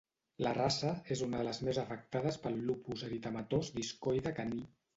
[0.45, 4.69] La raça és una de les més afectades pel lupus eritematós discoide caní.